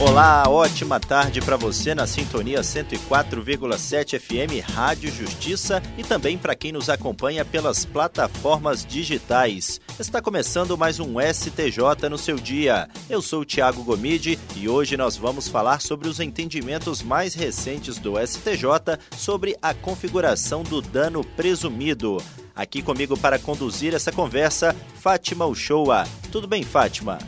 [0.00, 6.72] Olá, ótima tarde para você na sintonia 104,7 FM Rádio Justiça e também para quem
[6.72, 9.80] nos acompanha pelas plataformas digitais.
[9.98, 12.88] Está começando mais um STJ no seu dia.
[13.08, 17.96] Eu sou o Tiago Gomide e hoje nós vamos falar sobre os entendimentos mais recentes
[17.96, 22.20] do STJ sobre a configuração do dano presumido.
[22.54, 26.04] Aqui comigo para conduzir essa conversa, Fátima Uchoa.
[26.32, 27.18] Tudo bem, Fátima?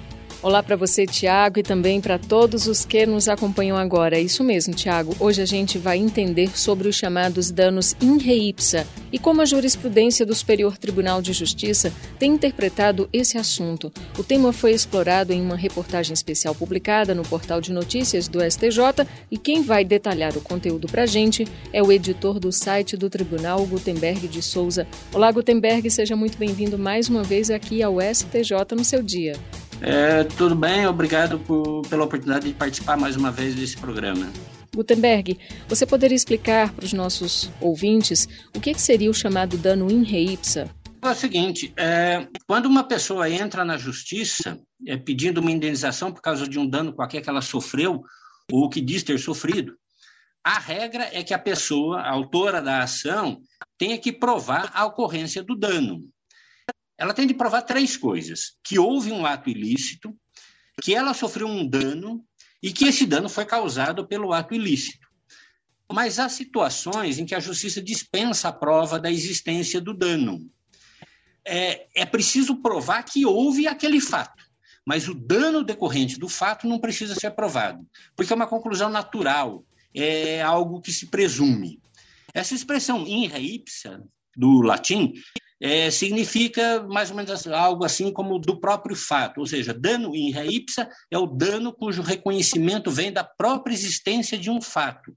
[0.47, 4.17] Olá para você, Tiago, e também para todos os que nos acompanham agora.
[4.17, 5.13] É isso mesmo, Tiago.
[5.19, 9.45] Hoje a gente vai entender sobre os chamados danos in re ipsa e como a
[9.45, 13.93] jurisprudência do Superior Tribunal de Justiça tem interpretado esse assunto.
[14.17, 19.05] O tema foi explorado em uma reportagem especial publicada no portal de notícias do STJ
[19.29, 23.11] e quem vai detalhar o conteúdo para a gente é o editor do site do
[23.11, 24.87] Tribunal, Gutenberg de Souza.
[25.13, 29.33] Olá, Gutenberg, seja muito bem-vindo mais uma vez aqui ao STJ no seu dia.
[29.81, 34.31] É, tudo bem, obrigado por, pela oportunidade de participar mais uma vez desse programa.
[34.75, 35.39] Gutenberg,
[35.69, 40.33] você poderia explicar para os nossos ouvintes o que, seria o chamado dano in re
[40.33, 40.71] ipsa?
[41.03, 46.21] É o seguinte, é, quando uma pessoa entra na justiça é, pedindo uma indenização por
[46.21, 48.03] causa de um dano qualquer que ela sofreu
[48.51, 49.75] ou que diz ter sofrido,
[50.45, 53.41] a regra é que a pessoa, a autora da ação,
[53.79, 56.01] tenha que provar a ocorrência do dano
[56.99, 60.17] ela tem de provar três coisas: que houve um ato ilícito,
[60.83, 62.25] que ela sofreu um dano
[62.63, 65.07] e que esse dano foi causado pelo ato ilícito.
[65.93, 70.51] Mas há situações em que a justiça dispensa a prova da existência do dano.
[71.45, 74.45] É, é preciso provar que houve aquele fato,
[74.85, 77.87] mas o dano decorrente do fato não precisa ser provado,
[78.17, 81.81] porque é uma conclusão natural, é algo que se presume.
[82.35, 84.03] Essa expressão in re ipsa,
[84.37, 85.15] do latim,
[85.61, 90.31] é, significa mais ou menos algo assim como do próprio fato, ou seja, dano in
[90.31, 95.15] re ipsa é o dano cujo reconhecimento vem da própria existência de um fato.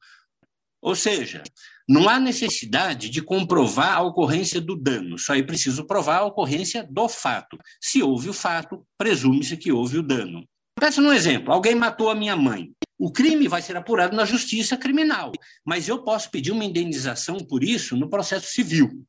[0.81, 1.43] Ou seja,
[1.87, 6.87] não há necessidade de comprovar a ocorrência do dano, só é preciso provar a ocorrência
[6.89, 7.57] do fato.
[7.81, 10.45] Se houve o fato, presume-se que houve o dano.
[10.79, 12.71] Peça um exemplo: alguém matou a minha mãe.
[12.99, 15.31] O crime vai ser apurado na justiça criminal,
[15.65, 19.05] mas eu posso pedir uma indenização por isso no processo civil.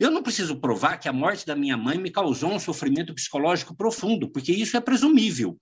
[0.00, 3.76] Eu não preciso provar que a morte da minha mãe me causou um sofrimento psicológico
[3.76, 5.58] profundo, porque isso é presumível.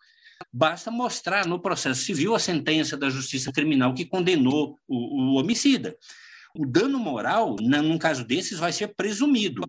[0.52, 5.96] Basta mostrar no processo civil a sentença da justiça criminal que condenou o, o homicida.
[6.54, 9.62] O dano moral, num caso desses, vai ser presumido.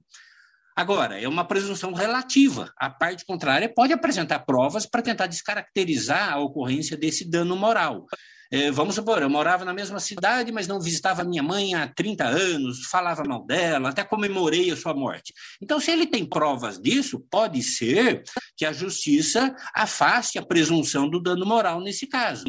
[0.75, 2.71] Agora, é uma presunção relativa.
[2.77, 8.07] A parte contrária pode apresentar provas para tentar descaracterizar a ocorrência desse dano moral.
[8.51, 12.23] É, vamos supor, eu morava na mesma cidade, mas não visitava minha mãe há 30
[12.23, 15.33] anos, falava mal dela, até comemorei a sua morte.
[15.59, 18.21] Então, se ele tem provas disso, pode ser
[18.55, 22.45] que a justiça afaste a presunção do dano moral nesse caso.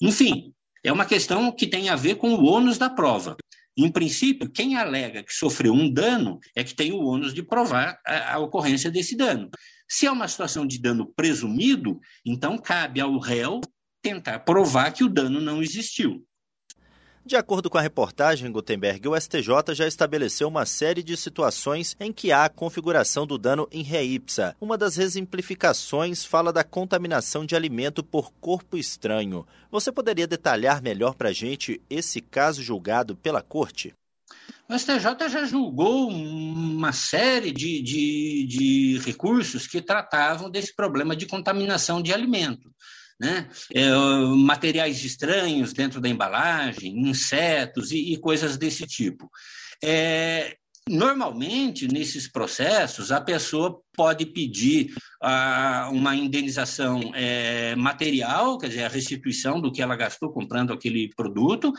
[0.00, 3.36] Enfim, é uma questão que tem a ver com o ônus da prova.
[3.76, 8.00] Em princípio, quem alega que sofreu um dano é que tem o ônus de provar
[8.06, 9.50] a, a, ocorrência desse dano.
[9.86, 13.60] Se é uma situação de dano presumido, então cabe ao réu
[14.02, 16.24] tentar provar que o dano não existiu.
[17.26, 22.12] De acordo com a reportagem, Gutenberg, o STJ já estabeleceu uma série de situações em
[22.12, 24.54] que há a configuração do dano em re ipsa.
[24.60, 29.44] Uma das exemplificações fala da contaminação de alimento por corpo estranho.
[29.72, 33.92] Você poderia detalhar melhor para a gente esse caso julgado pela Corte?
[34.68, 41.26] O STJ já julgou uma série de, de, de recursos que tratavam desse problema de
[41.26, 42.70] contaminação de alimento
[43.18, 43.48] né?
[43.74, 43.90] É,
[44.36, 49.30] materiais estranhos dentro da embalagem, insetos e, e coisas desse tipo.
[49.82, 50.56] É,
[50.88, 58.88] Normalmente, nesses processos, a pessoa pode pedir ah, uma indenização é, material, quer dizer, a
[58.88, 61.72] restituição do que ela gastou comprando aquele produto,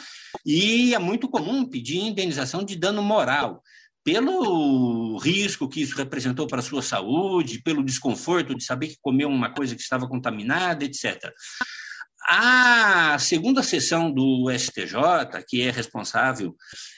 [0.46, 3.63] e é muito comum pedir indenização de dano moral,
[4.07, 9.27] pelo risco que isso representou para a sua saúde, pelo desconforto de saber que comeu
[9.27, 11.30] uma coisa que estava contaminada, etc.
[12.25, 16.56] A segunda sessão do STJ, que é responsável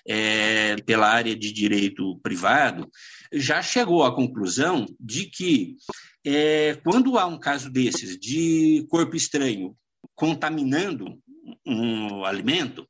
[0.07, 2.87] é, pela área de direito privado,
[3.33, 5.77] já chegou à conclusão de que,
[6.23, 9.75] é, quando há um caso desses de corpo estranho
[10.13, 11.17] contaminando
[11.65, 12.87] um alimento,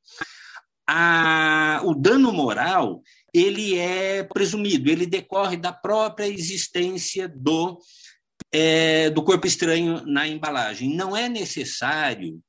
[0.86, 3.01] a, o dano moral
[3.34, 7.80] ele é presumido, ele decorre da própria existência do,
[8.52, 10.96] é, do corpo estranho na embalagem.
[10.96, 12.42] Não é necessário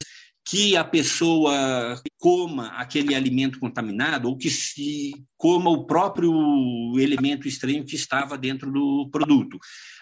[0.44, 6.32] que a pessoa coma aquele alimento contaminado ou que se coma o próprio
[6.99, 9.59] elemento estranho que estava dentro do produto.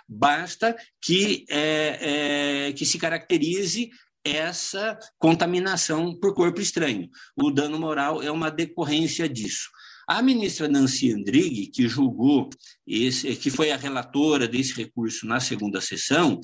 [0.08, 3.90] Basta que, é, é, que se caracterize
[4.24, 7.08] essa contaminação por corpo estranho.
[7.36, 9.68] O dano moral é uma decorrência disso.
[10.08, 12.48] A ministra Nancy Andrighi, que julgou,
[12.86, 16.40] esse, que foi a relatora desse recurso na segunda sessão,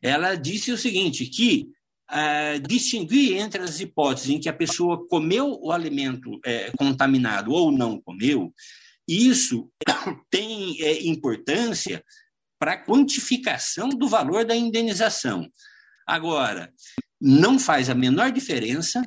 [0.00, 1.68] ela disse o seguinte, que
[2.10, 7.70] uh, distinguir entre as hipóteses em que a pessoa comeu o alimento é, contaminado ou
[7.70, 8.50] não comeu,
[9.06, 9.70] isso
[10.30, 12.02] tem é, importância
[12.58, 15.46] para a quantificação do valor da indenização.
[16.06, 16.72] Agora,
[17.20, 19.02] não faz a menor diferença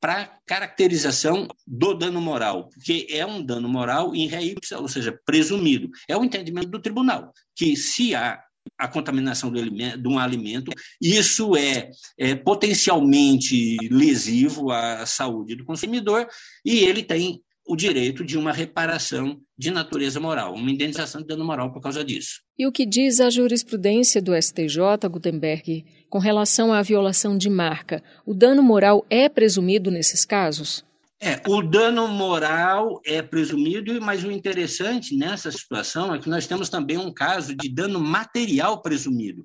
[0.00, 5.88] para caracterização do dano moral, porque é um dano moral em ipsa, ou seja, presumido.
[6.08, 8.40] É o entendimento do tribunal, que se há
[8.78, 15.64] a contaminação do alimento, de um alimento, isso é, é potencialmente lesivo à saúde do
[15.64, 16.26] consumidor
[16.64, 21.44] e ele tem o direito de uma reparação de natureza moral, uma indenização de dano
[21.44, 22.40] moral por causa disso.
[22.58, 28.02] E o que diz a jurisprudência do STJ, Gutenberg, com relação à violação de marca?
[28.24, 30.84] O dano moral é presumido nesses casos?
[31.20, 36.68] É, o dano moral é presumido, mas o interessante nessa situação é que nós temos
[36.68, 39.42] também um caso de dano material presumido.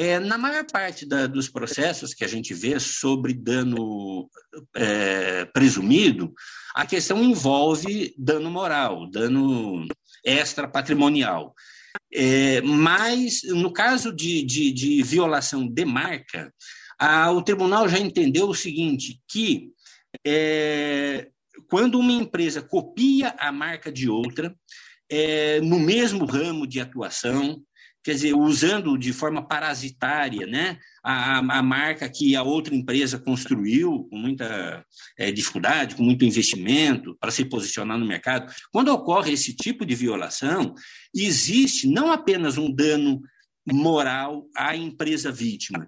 [0.00, 4.30] É, na maior parte da, dos processos que a gente vê sobre dano
[4.76, 6.32] é, presumido,
[6.72, 9.84] a questão envolve dano moral, dano
[10.24, 11.52] extra patrimonial.
[12.14, 16.54] É, mas, no caso de, de, de violação de marca,
[16.96, 19.72] a, o tribunal já entendeu o seguinte: que
[20.24, 21.26] é,
[21.68, 24.54] quando uma empresa copia a marca de outra,
[25.10, 27.64] é, no mesmo ramo de atuação,
[28.08, 34.08] quer dizer, usando de forma parasitária né, a, a marca que a outra empresa construiu
[34.08, 34.82] com muita
[35.18, 38.50] é, dificuldade, com muito investimento para se posicionar no mercado.
[38.72, 40.74] Quando ocorre esse tipo de violação,
[41.14, 43.20] existe não apenas um dano
[43.70, 45.86] moral à empresa vítima,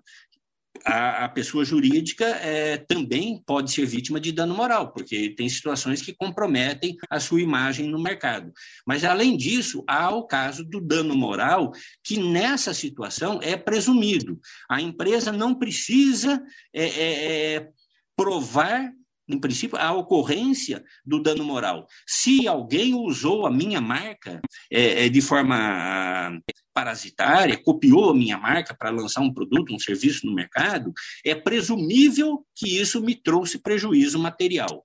[0.84, 6.02] a, a, pessoa jurídica é, também pode ser vítima de dano moral, porque tem situações
[6.02, 8.52] que comprometem a sua imagem no mercado.
[8.86, 11.72] Mas, além disso, há o caso do dano moral,
[12.04, 14.38] que nessa situação é presumido.
[14.68, 16.42] A empresa não precisa
[16.72, 17.68] é, é, é
[18.16, 18.92] provar
[19.32, 21.86] em princípio, a ocorrência do dano moral.
[22.06, 24.40] Se alguém usou a minha marca
[24.70, 26.40] é, é de forma
[26.72, 30.92] parasitária, copiou a minha marca para lançar um produto, um serviço no mercado,
[31.24, 34.84] é presumível que isso me trouxe prejuízo material.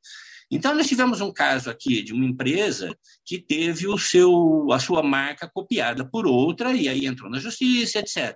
[0.49, 2.95] Então, nós tivemos um caso aqui de uma empresa
[3.25, 7.99] que teve o seu, a sua marca copiada por outra, e aí entrou na justiça,
[7.99, 8.35] etc.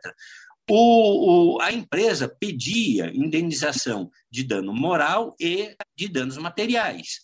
[0.69, 7.19] O, o, a empresa pedia indenização de dano moral e de danos materiais.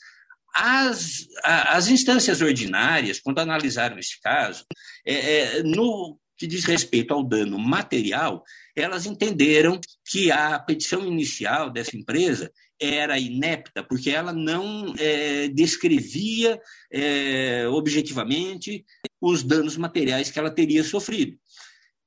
[0.58, 4.66] As, as instâncias ordinárias, quando analisaram esse caso,
[5.06, 8.44] é, é, no que diz respeito ao dano material,
[8.76, 9.80] elas entenderam
[10.10, 16.60] que a petição inicial dessa empresa era inepta, porque ela não é, descrevia
[16.92, 18.86] é, objetivamente
[19.22, 21.38] os danos materiais que ela teria sofrido.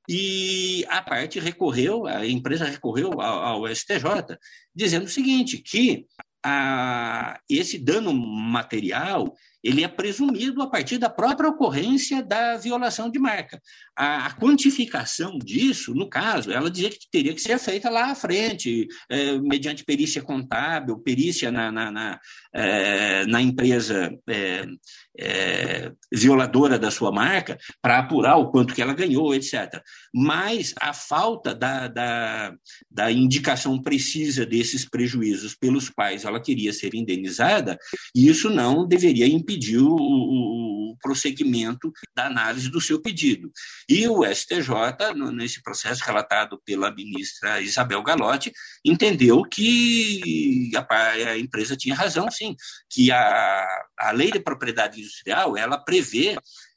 [0.08, 4.38] E a parte recorreu, a empresa recorreu ao, ao STJ,
[4.74, 6.06] dizendo o seguinte, que
[6.44, 13.18] a, esse dano material ele é presumido a partir da própria ocorrência da violação de
[13.18, 13.60] marca.
[13.96, 18.14] A, a quantificação disso, no caso, ela dizia que teria que ser feita lá à
[18.14, 22.20] frente, é, mediante perícia contábil, perícia na, na, na,
[22.54, 24.64] é, na empresa é,
[25.18, 29.82] é violadora da sua marca, para apurar o quanto que ela ganhou, etc.
[30.14, 32.54] Mas a falta da, da,
[32.90, 37.78] da indicação precisa desses prejuízos pelos quais ela queria ser indenizada,
[38.14, 43.50] isso não deveria impedir pediu o, o, prosseguimento da análise do seu pedido.
[43.88, 48.52] E o STJ, nesse processo relatado pela ministra Isabel Galotti,
[48.84, 52.54] entendeu que a, a empresa tinha razão, sim,
[52.90, 53.66] que a,
[53.98, 56.36] a lei de propriedade industrial ela prevê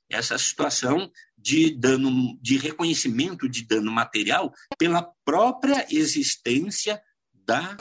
[0.10, 7.02] essa situação de dano, de reconhecimento de dano material pela própria existência
[7.34, 7.78] da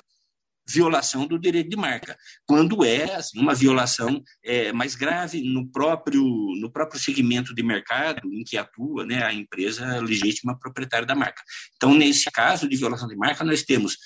[0.72, 6.22] violação do direito de marca, quando é assim, uma violação é, mais grave no próprio,
[6.60, 11.42] no próprio segmento de mercado em que atua né, a empresa legítima proprietária da marca.
[11.76, 13.96] Então, nesse caso de violação de marca, nós temos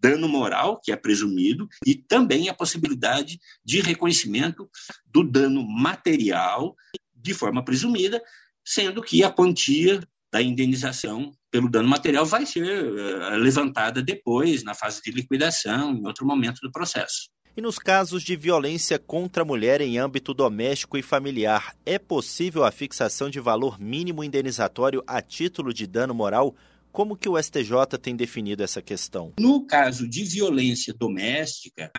[0.00, 4.68] dano moral, que é presumido, e também a possibilidade de reconhecimento
[5.06, 6.74] do dano material
[7.14, 8.22] de forma presumida,
[8.64, 10.00] sendo que a quantia
[10.32, 16.06] da indenização pelo dano material vai ser uh, levantada depois, na fase de liquidação, em
[16.06, 17.30] outro momento do processo.
[17.56, 22.62] E nos casos de violência contra a mulher em âmbito doméstico e familiar, é possível
[22.62, 26.54] a fixação de valor mínimo indenizatório a título de dano moral?
[26.92, 29.32] Como que o STJ tem definido essa questão?
[29.40, 31.90] No caso de violência doméstica,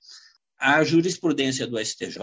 [0.59, 2.19] a jurisprudência do STJ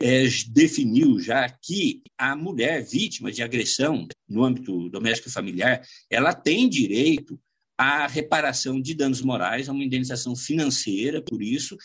[0.00, 6.32] é, definiu já que a mulher vítima de agressão no âmbito doméstico e familiar, ela
[6.32, 7.38] tem direito
[7.76, 11.76] à reparação de danos morais, a uma indenização financeira por isso,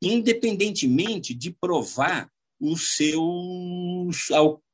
[0.00, 2.28] independentemente de provar
[2.60, 3.20] o seu,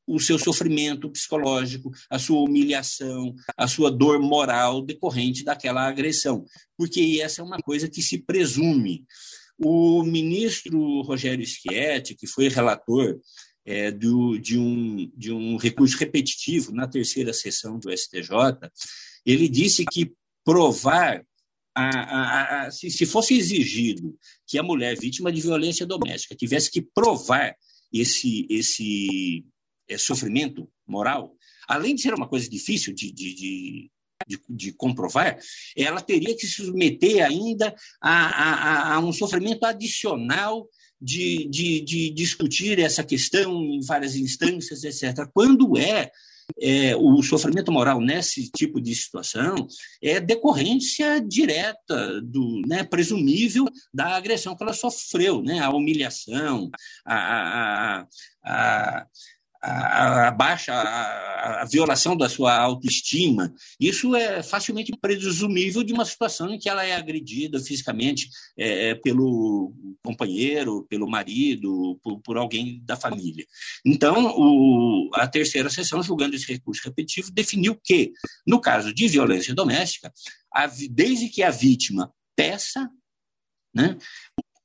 [0.07, 6.45] o seu sofrimento psicológico, a sua humilhação, a sua dor moral decorrente daquela agressão,
[6.77, 9.05] porque essa é uma coisa que se presume.
[9.63, 13.21] O ministro Rogério Schietti, que foi relator
[13.65, 18.31] é, do, de, um, de um recurso repetitivo na terceira sessão do STJ,
[19.25, 20.13] ele disse que
[20.45, 21.23] provar
[21.75, 26.71] a, a, a, se, se, fosse exigido que a mulher vítima de violência doméstica tivesse
[26.71, 27.55] que provar
[27.93, 29.45] esse, esse
[29.89, 31.37] é, sofrimento moral,
[31.69, 33.91] além de ser uma coisa difícil de, de, de,
[34.31, 35.39] de, de comprovar,
[35.77, 40.69] ela teria que se submeter ainda a, a um sofrimento adicional
[41.01, 45.27] de, de, de discutir essa questão em várias instâncias, etc.
[45.33, 46.11] Quando é
[46.61, 49.69] é, o sofrimento moral nesse tipo de situação
[50.03, 56.69] é decorrência direta, do, né, presumível da agressão que ela sofreu, né, a humilhação,
[57.07, 58.07] a, a,
[58.45, 59.07] a,
[59.63, 66.05] a, a baixa, a, a, violação da sua autoestima, isso é facilmente presumível de uma
[66.05, 72.37] situação em que ela é agredida fisicamente é, é, pelo companheiro, pelo marido, por, por
[72.39, 73.47] alguém da família.
[73.85, 78.13] Então, o, a terceira sessão, julgando esse recurso repetitivo, definiu que,
[78.47, 80.13] no caso de violência doméstica,
[80.53, 82.89] a, desde que a vítima peça,
[83.75, 83.97] né,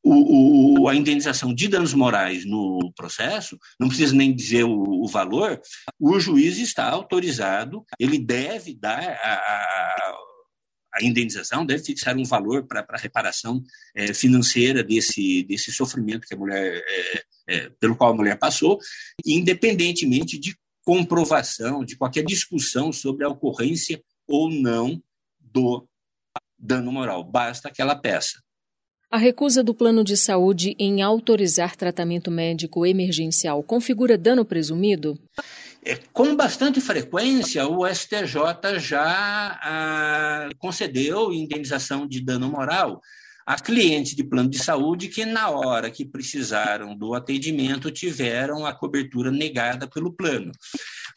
[0.05, 5.07] o, o, a indenização de danos morais no processo, não precisa nem dizer o, o
[5.07, 5.59] valor,
[5.99, 10.17] o juiz está autorizado, ele deve dar a, a,
[10.93, 13.63] a indenização, deve fixar um valor para a reparação
[13.95, 18.77] é, financeira desse, desse sofrimento que a mulher, é, é, pelo qual a mulher passou,
[19.25, 25.01] independentemente de comprovação, de qualquer discussão sobre a ocorrência ou não
[25.39, 25.87] do
[26.59, 27.23] dano moral.
[27.23, 28.45] Basta que ela peça.
[29.15, 35.17] A recusa do plano de saúde em autorizar tratamento médico emergencial configura dano presumido?
[35.85, 42.99] É, com bastante frequência, o STJ já ah, concedeu indenização de dano moral
[43.45, 48.73] a clientes de plano de saúde que, na hora que precisaram do atendimento, tiveram a
[48.73, 50.51] cobertura negada pelo plano.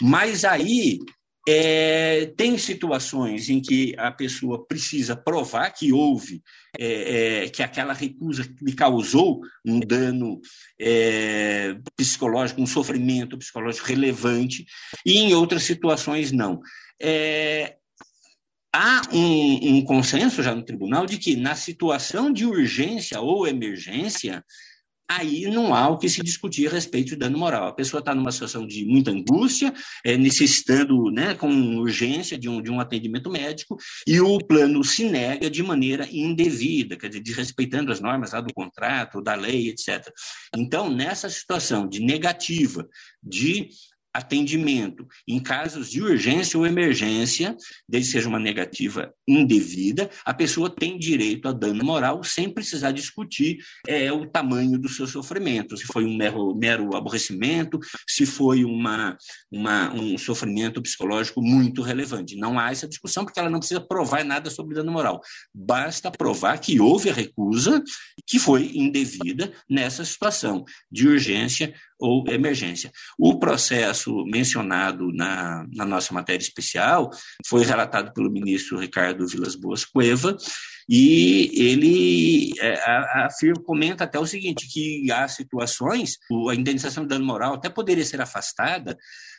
[0.00, 1.00] Mas aí
[1.46, 6.42] é, tem situações em que a pessoa precisa provar que houve,
[6.78, 10.40] é, é, que aquela recusa lhe causou um dano
[10.80, 14.66] é, psicológico, um sofrimento psicológico relevante,
[15.04, 16.60] e em outras situações não.
[17.00, 17.76] É,
[18.72, 24.44] há um, um consenso já no tribunal de que, na situação de urgência ou emergência,
[25.08, 27.68] aí não há o que se discutir a respeito de dano moral.
[27.68, 29.72] A pessoa está numa situação de muita angústia,
[30.04, 35.04] é, necessitando, né, com urgência de um, de um atendimento médico, e o plano se
[35.04, 40.12] nega de maneira indevida, quer dizer, desrespeitando as normas lá do contrato, da lei, etc.
[40.54, 42.86] Então, nessa situação de negativa
[43.22, 43.70] de
[44.12, 47.56] atendimento em casos de urgência ou emergência,
[47.88, 52.92] desde que seja uma negativa indevida, a pessoa tem direito a dano moral sem precisar
[52.92, 58.64] discutir é, o tamanho do seu sofrimento, se foi um mero, mero aborrecimento, se foi
[58.64, 59.16] uma,
[59.50, 62.36] uma, um sofrimento psicológico muito relevante.
[62.36, 65.20] Não há essa discussão porque ela não precisa provar nada sobre dano moral.
[65.54, 67.82] Basta provar que houve a recusa
[68.26, 72.92] que foi indevida nessa situação de urgência ou emergência.
[73.18, 77.10] O processo mencionado na, na nossa matéria especial
[77.46, 80.36] foi relatado pelo ministro Ricardo Vilas Boas Cueva,
[80.88, 82.74] e ele é,
[83.26, 86.16] afirma, comenta até o seguinte, que há situações,
[86.50, 88.96] a indenização de dano moral até poderia ser afastada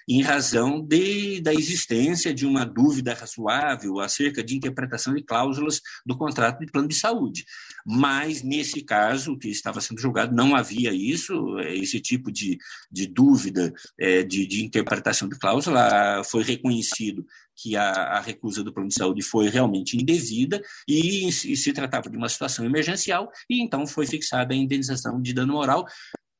[0.07, 6.17] em razão de, da existência de uma dúvida razoável acerca de interpretação de cláusulas do
[6.17, 7.45] contrato de plano de saúde.
[7.85, 12.57] Mas, nesse caso que estava sendo julgado, não havia isso, esse tipo de,
[12.91, 17.25] de dúvida é, de, de interpretação de cláusula foi reconhecido
[17.61, 22.09] que a, a, recusa do plano de saúde foi realmente indevida e, e, se tratava
[22.09, 25.85] de uma situação emergencial, e então foi fixada a indenização de dano moral,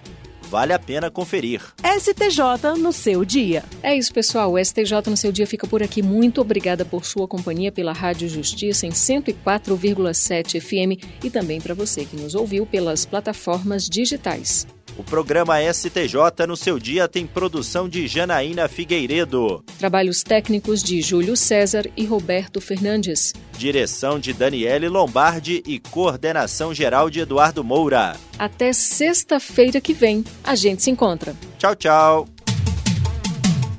[0.51, 1.61] Vale a pena conferir.
[1.81, 3.63] STJ no seu dia.
[3.81, 4.51] É isso, pessoal.
[4.51, 6.01] O STJ no seu dia fica por aqui.
[6.01, 12.03] Muito obrigada por sua companhia pela Rádio Justiça em 104,7 FM e também para você
[12.03, 14.67] que nos ouviu pelas plataformas digitais.
[14.97, 19.63] O programa STJ no seu dia tem produção de Janaína Figueiredo.
[19.79, 23.33] Trabalhos técnicos de Júlio César e Roberto Fernandes.
[23.57, 28.15] Direção de Daniele Lombardi e coordenação geral de Eduardo Moura.
[28.37, 31.35] Até sexta-feira que vem, a gente se encontra.
[31.57, 32.27] Tchau, tchau.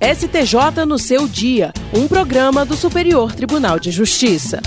[0.01, 4.61] STJ no seu dia, um programa do Superior Tribunal de Justiça.